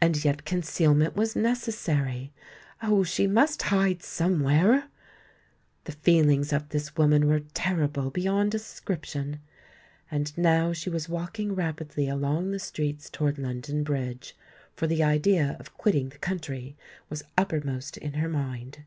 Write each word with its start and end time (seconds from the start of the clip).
And 0.00 0.24
yet 0.24 0.46
concealment 0.46 1.16
was 1.16 1.36
necessary—oh! 1.36 3.02
she 3.04 3.26
must 3.26 3.60
hide 3.64 4.02
somewhere! 4.02 4.84
The 5.84 5.92
feelings 5.92 6.50
of 6.50 6.70
this 6.70 6.96
woman 6.96 7.26
were 7.28 7.40
terrible 7.52 8.08
beyond 8.10 8.52
description. 8.52 9.40
And 10.10 10.32
now 10.38 10.72
she 10.72 10.88
was 10.88 11.10
walking 11.10 11.54
rapidly 11.54 12.08
along 12.08 12.52
the 12.52 12.58
streets 12.58 13.10
towards 13.10 13.36
London 13.38 13.82
Bridge; 13.84 14.34
for 14.72 14.86
the 14.86 15.02
idea 15.02 15.58
of 15.60 15.76
quitting 15.76 16.08
the 16.08 16.16
country 16.16 16.74
was 17.10 17.22
uppermost 17.36 17.98
in 17.98 18.14
her 18.14 18.30
mind. 18.30 18.84